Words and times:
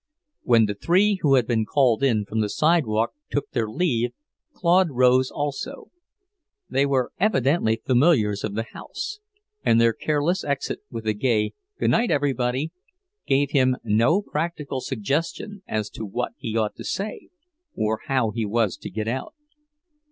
When 0.41 0.65
the 0.65 0.73
three 0.73 1.19
who 1.21 1.35
had 1.35 1.45
been 1.45 1.63
called 1.63 2.01
in 2.01 2.25
from 2.25 2.39
the 2.41 2.49
sidewalk 2.49 3.13
took 3.29 3.51
their 3.51 3.69
leave, 3.69 4.13
Claude 4.51 4.89
rose 4.89 5.29
also. 5.29 5.91
They 6.67 6.87
were 6.87 7.11
evidently 7.19 7.75
familiars 7.85 8.43
of 8.43 8.55
the 8.55 8.63
house, 8.73 9.19
and 9.63 9.79
their 9.79 9.93
careless 9.93 10.43
exit, 10.43 10.79
with 10.89 11.05
a 11.05 11.13
gay 11.13 11.53
"Good 11.77 11.91
night, 11.91 12.09
everybody!" 12.09 12.71
gave 13.27 13.51
him 13.51 13.77
no 13.83 14.23
practical 14.23 14.81
suggestion 14.81 15.61
as 15.67 15.87
to 15.91 16.03
what 16.03 16.31
he 16.35 16.57
ought 16.57 16.75
to 16.77 16.83
say 16.83 17.29
or 17.75 17.99
how 18.07 18.31
he 18.31 18.43
was 18.43 18.77
to 18.77 18.89
get 18.89 19.07
out. 19.07 19.35